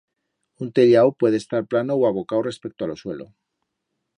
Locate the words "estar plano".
1.43-1.93